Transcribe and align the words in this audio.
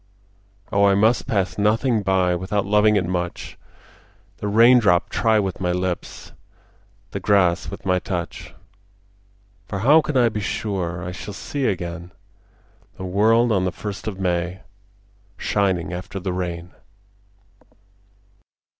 Oh 0.71 0.85
I 0.85 0.95
must 0.95 1.27
pass 1.27 1.59
nothing 1.59 2.01
by 2.01 2.33
Without 2.33 2.65
loving 2.65 2.95
it 2.95 3.05
much, 3.05 3.55
The 4.37 4.47
raindrop 4.47 5.09
try 5.11 5.37
with 5.37 5.59
my 5.61 5.71
lips, 5.71 6.31
The 7.11 7.19
grass 7.19 7.69
with 7.69 7.85
my 7.85 7.99
touch; 7.99 8.55
For 9.67 9.81
how 9.85 10.01
can 10.01 10.17
I 10.17 10.29
be 10.29 10.39
sure 10.39 11.03
I 11.03 11.11
shall 11.11 11.35
see 11.35 11.67
again 11.67 12.11
The 12.97 13.05
world 13.05 13.51
on 13.51 13.63
the 13.63 13.71
first 13.71 14.07
of 14.07 14.19
May 14.19 14.61
Shining 15.37 15.93
after 15.93 16.19
the 16.19 16.33
rain? 16.33 16.71